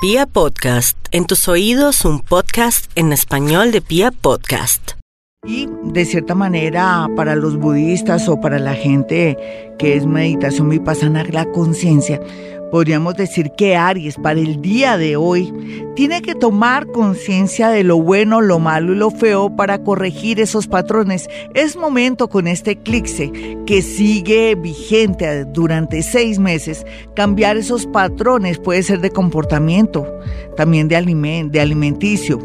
[0.00, 4.92] Pia Podcast, en tus oídos un podcast en español de Pia Podcast.
[5.44, 9.36] Y de cierta manera, para los budistas o para la gente
[9.76, 12.20] que es meditación vipassana, la conciencia,
[12.70, 15.52] Podríamos decir que Aries para el día de hoy
[15.96, 20.66] tiene que tomar conciencia de lo bueno, lo malo y lo feo para corregir esos
[20.66, 21.28] patrones.
[21.54, 23.32] Es momento con este eclipse
[23.66, 26.84] que sigue vigente durante seis meses,
[27.14, 30.06] cambiar esos patrones puede ser de comportamiento,
[30.56, 32.38] también de, de alimenticio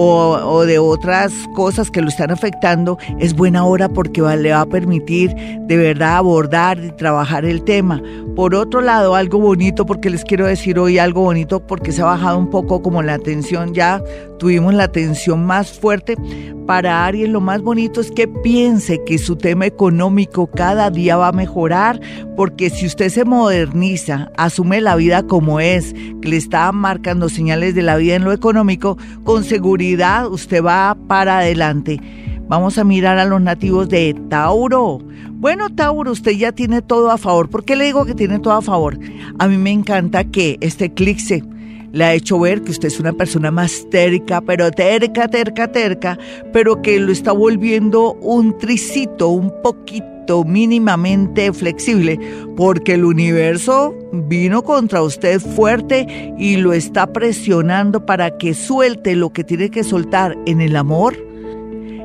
[0.00, 4.66] o, de otras cosas que lo están afectando, es buena hora porque le va a
[4.66, 8.00] permitir de verdad abordar y trabajar el tema.
[8.36, 12.04] Por otro lado, algo bonito, porque les quiero decir hoy algo bonito, porque se ha
[12.04, 14.00] bajado un poco como la tensión, ya
[14.38, 16.16] tuvimos la tensión más fuerte.
[16.64, 21.28] Para Aries lo más bonito es que piense que su tema económico cada día va
[21.28, 21.98] a mejorar,
[22.36, 25.92] porque si usted se moderniza, asume la vida como es,
[26.22, 29.87] que le está marcando señales de la vida en lo económico, con seguridad
[30.30, 32.00] usted va para adelante.
[32.48, 35.00] Vamos a mirar a los nativos de Tauro.
[35.32, 37.48] Bueno, Tauro, usted ya tiene todo a favor.
[37.48, 38.98] ¿Por qué le digo que tiene todo a favor?
[39.38, 41.44] A mí me encanta que este eclipse
[41.92, 46.18] le ha hecho ver que usted es una persona más terca, pero terca, terca, terca,
[46.52, 52.18] pero que lo está volviendo un tricito, un poquito mínimamente flexible,
[52.56, 59.32] porque el universo vino contra usted fuerte y lo está presionando para que suelte lo
[59.32, 61.28] que tiene que soltar en el amor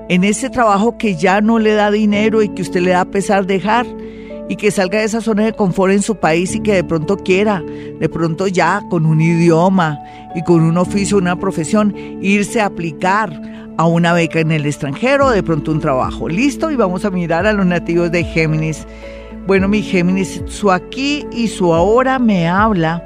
[0.10, 3.46] en ese trabajo que ya no le da dinero y que usted le da pesar
[3.46, 3.86] dejar
[4.54, 7.18] y que salga de esa zona de confort en su país y que de pronto
[7.18, 7.64] quiera,
[8.00, 10.00] de pronto ya con un idioma
[10.36, 13.42] y con un oficio, una profesión, irse a aplicar
[13.78, 16.30] a una beca en el extranjero, de pronto un trabajo.
[16.30, 18.86] Listo, y vamos a mirar a los nativos de Géminis.
[19.48, 23.04] Bueno, mi Géminis, su aquí y su ahora me habla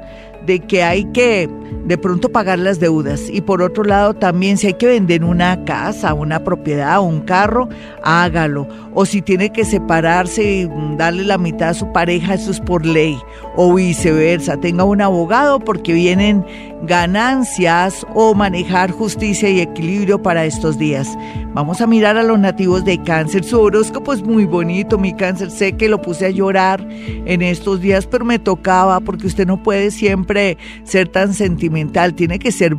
[0.48, 1.48] de que hay que
[1.84, 3.28] de pronto pagar las deudas.
[3.30, 7.68] Y por otro lado, también si hay que vender una casa, una propiedad, un carro,
[8.02, 8.66] hágalo.
[8.94, 12.84] O si tiene que separarse y darle la mitad a su pareja, eso es por
[12.84, 13.16] ley.
[13.60, 16.44] O viceversa, tenga un abogado porque vienen
[16.84, 21.18] ganancias o manejar justicia y equilibrio para estos días.
[21.54, 23.42] Vamos a mirar a los nativos de cáncer.
[23.42, 25.50] Su horóscopo es muy bonito, mi cáncer.
[25.50, 29.60] Sé que lo puse a llorar en estos días, pero me tocaba porque usted no
[29.60, 32.14] puede siempre ser tan sentimental.
[32.14, 32.76] Tiene que ser,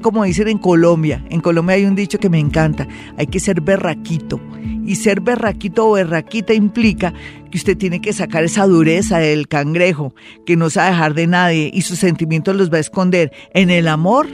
[0.00, 1.22] como dicen en Colombia.
[1.28, 2.88] En Colombia hay un dicho que me encanta.
[3.18, 4.40] Hay que ser berraquito.
[4.86, 7.12] Y ser berraquito o berraquita implica
[7.54, 10.12] que usted tiene que sacar esa dureza del cangrejo,
[10.44, 13.30] que no se va a dejar de nadie y sus sentimientos los va a esconder.
[13.52, 14.26] En el amor,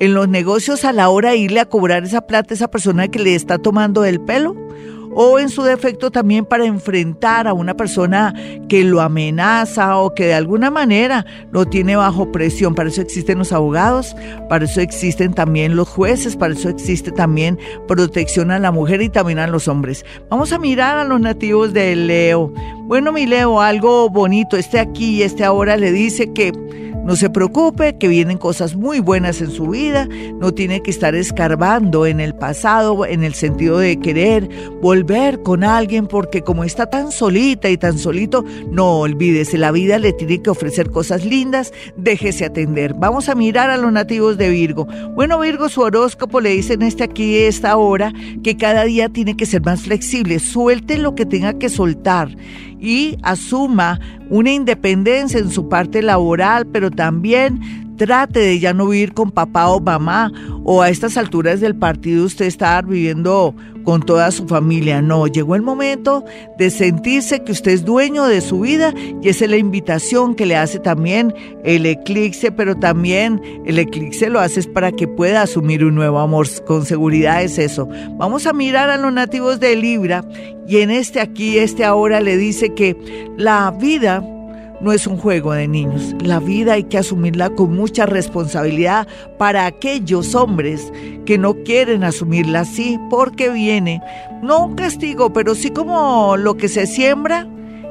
[0.00, 3.08] en los negocios a la hora de irle a cobrar esa plata a esa persona
[3.08, 4.56] que le está tomando el pelo
[5.14, 8.34] o en su defecto también para enfrentar a una persona
[8.68, 12.74] que lo amenaza o que de alguna manera lo tiene bajo presión.
[12.74, 14.14] Para eso existen los abogados,
[14.48, 19.08] para eso existen también los jueces, para eso existe también protección a la mujer y
[19.08, 20.04] también a los hombres.
[20.30, 22.52] Vamos a mirar a los nativos de Leo.
[22.84, 26.52] Bueno, mi Leo, algo bonito, este aquí y este ahora le dice que
[27.08, 31.14] no se preocupe, que vienen cosas muy buenas en su vida, no tiene que estar
[31.14, 34.46] escarbando en el pasado en el sentido de querer
[34.82, 39.98] volver con alguien porque como está tan solita y tan solito, no olvídese, la vida
[39.98, 42.92] le tiene que ofrecer cosas lindas, déjese atender.
[42.92, 44.86] Vamos a mirar a los nativos de Virgo.
[45.14, 48.12] Bueno, Virgo, su horóscopo le dice en este aquí, esta hora,
[48.44, 52.36] que cada día tiene que ser más flexible, suelte lo que tenga que soltar
[52.80, 54.00] y asuma
[54.30, 59.68] una independencia en su parte laboral, pero también trate de ya no vivir con papá
[59.68, 60.32] o mamá
[60.64, 63.54] o a estas alturas del partido usted estar viviendo
[63.84, 65.00] con toda su familia.
[65.00, 66.24] No, llegó el momento
[66.58, 68.92] de sentirse que usted es dueño de su vida
[69.22, 74.28] y esa es la invitación que le hace también el eclipse, pero también el eclipse
[74.28, 76.46] lo hace para que pueda asumir un nuevo amor.
[76.66, 77.88] Con seguridad es eso.
[78.16, 80.22] Vamos a mirar a los nativos de Libra
[80.66, 82.94] y en este aquí, este ahora le dice que
[83.38, 84.22] la vida
[84.80, 86.14] no es un juego de niños.
[86.20, 89.06] La vida hay que asumirla con mucha responsabilidad
[89.38, 90.92] para aquellos hombres
[91.24, 94.02] que no quieren asumirla así, porque viene,
[94.42, 97.46] no un castigo, pero sí como lo que se siembra,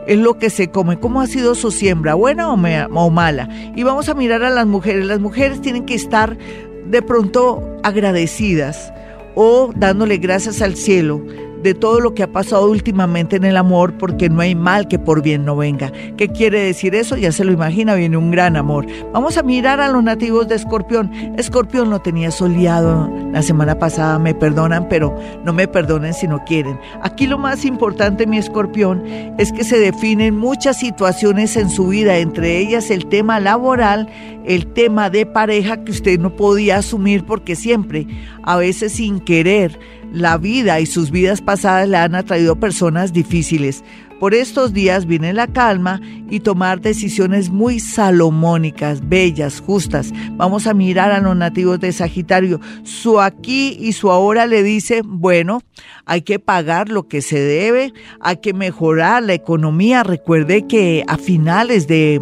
[0.07, 0.99] es lo que se come.
[0.99, 2.13] ¿Cómo ha sido su siembra?
[2.13, 3.49] ¿Buena o, o, mala?
[3.75, 5.05] Y vamos a mirar a las mujeres.
[5.05, 6.37] Las mujeres tienen que estar
[6.85, 8.93] de pronto agradecidas
[9.35, 11.21] o dándole gracias al cielo
[11.63, 14.99] de todo lo que ha pasado últimamente en el amor, porque no hay mal que
[14.99, 15.91] por bien no venga.
[16.17, 17.17] ¿Qué quiere decir eso?
[17.17, 18.85] Ya se lo imagina, viene un gran amor.
[19.13, 21.11] Vamos a mirar a los nativos de Escorpión.
[21.37, 26.43] Escorpión lo tenía soleado la semana pasada, me perdonan, pero no me perdonen si no
[26.45, 26.79] quieren.
[27.01, 29.03] Aquí lo más importante, mi Escorpión,
[29.37, 34.09] es que se definen muchas situaciones en su vida, entre ellas el tema laboral,
[34.45, 38.07] el tema de pareja que usted no podía asumir porque siempre,
[38.43, 39.77] a veces sin querer,
[40.11, 43.83] la vida y sus vidas pasadas le han atraído personas difíciles.
[44.19, 50.11] Por estos días viene la calma y tomar decisiones muy salomónicas, bellas, justas.
[50.31, 52.59] Vamos a mirar a los nativos de Sagitario.
[52.83, 55.61] Su aquí y su ahora le dice, bueno,
[56.05, 60.01] hay que pagar lo que se debe, hay que mejorar la economía.
[60.01, 62.19] Recuerde que a finales de,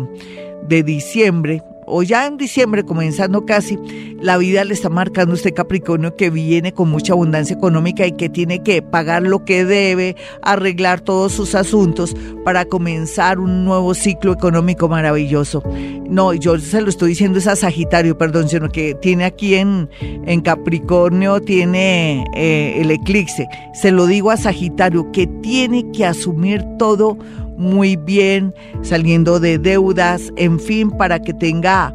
[0.68, 3.78] de diciembre o ya en diciembre, comenzando casi,
[4.22, 8.30] la vida le está marcando este Capricornio que viene con mucha abundancia económica y que
[8.30, 14.34] tiene que pagar lo que debe, arreglar todos sus asuntos para comenzar un nuevo ciclo
[14.34, 15.64] económico maravilloso.
[16.10, 19.90] No, yo se lo estoy diciendo es a Sagitario, perdón, sino que tiene aquí en,
[20.02, 23.48] en Capricornio, tiene eh, el eclipse.
[23.74, 27.18] Se lo digo a Sagitario, que tiene que asumir todo
[27.58, 31.94] muy bien, saliendo de deudas, en fin, para que tenga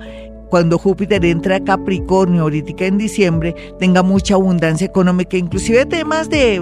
[0.50, 6.60] cuando Júpiter entra a Capricornio ahorita en diciembre, tenga mucha abundancia económica, inclusive temas de,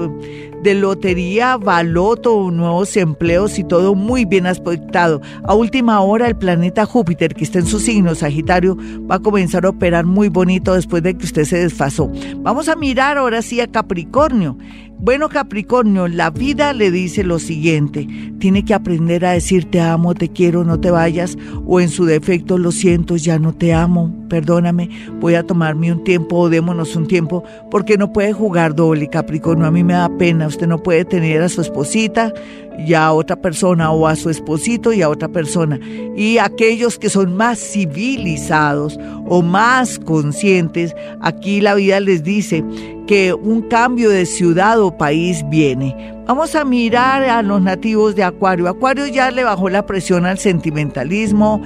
[0.62, 5.23] de lotería, baloto, nuevos empleos y todo muy bien aspectado.
[5.43, 8.77] A última hora el planeta Júpiter, que está en su signo Sagitario,
[9.11, 12.12] va a comenzar a operar muy bonito después de que usted se desfasó.
[12.37, 14.59] Vamos a mirar ahora sí a Capricornio.
[15.00, 18.09] Bueno, Capricornio, la vida le dice lo siguiente,
[18.41, 22.05] tiene que aprender a decir te amo, te quiero, no te vayas, o en su
[22.05, 24.91] defecto lo siento, ya no te amo, perdóname,
[25.21, 29.67] voy a tomarme un tiempo o démonos un tiempo, porque no puede jugar doble, Capricornio,
[29.67, 32.35] a mí me da pena, usted no puede tener a su esposita
[32.78, 35.78] y a otra persona, o a su esposito y a otra persona.
[36.16, 42.64] Y aquellos que son más civilizados o más conscientes, aquí la vida les dice
[43.06, 46.14] que un cambio de ciudad o país viene.
[46.26, 48.69] Vamos a mirar a los nativos de Acuario.
[48.69, 51.62] Acuario ya le bajó la presión al sentimentalismo,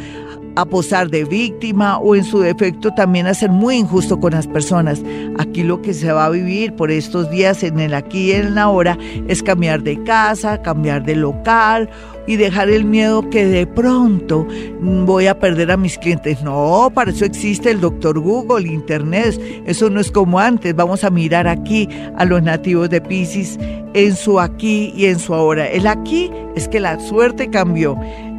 [0.56, 4.46] a posar de víctima o en su defecto también a ser muy injusto con las
[4.46, 5.02] personas.
[5.38, 8.54] Aquí lo que se va a vivir por estos días en el aquí y en
[8.54, 11.88] la ahora es cambiar de casa, cambiar de local
[12.26, 14.46] y dejar el miedo que de pronto
[14.80, 16.42] voy a perder a mis clientes.
[16.42, 19.40] No, para eso existe el doctor Google, Internet.
[19.66, 20.74] Eso no es como antes.
[20.74, 23.58] Vamos a mirar aquí a los nativos de Pisces
[23.94, 25.66] en su aquí y en su ahora.
[25.68, 27.96] El aquí es que la suerte cambió.